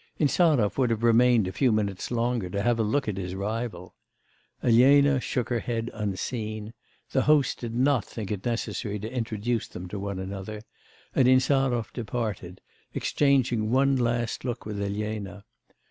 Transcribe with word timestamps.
Insarov 0.17 0.79
would 0.79 0.89
have 0.89 1.03
remained 1.03 1.47
a 1.47 1.51
few 1.51 1.71
minutes 1.71 2.09
longer, 2.09 2.49
to 2.49 2.63
have 2.63 2.79
a 2.79 2.83
look 2.83 3.07
at 3.07 3.17
his 3.17 3.35
rival. 3.35 3.93
Elena 4.63 5.19
shook 5.19 5.49
her 5.49 5.59
head 5.59 5.91
unseen; 5.93 6.73
the 7.11 7.21
host 7.21 7.59
did 7.59 7.75
not 7.75 8.03
think 8.03 8.31
it 8.31 8.43
necessary 8.43 8.97
to 8.97 9.13
introduce 9.13 9.67
them 9.67 9.87
to 9.89 9.99
one 9.99 10.17
another, 10.17 10.63
and 11.13 11.27
Insarov 11.27 11.93
departed, 11.93 12.61
exchanging 12.95 13.69
one 13.69 13.95
last 13.95 14.43
look 14.43 14.65
with 14.65 14.81
Elena. 14.81 15.45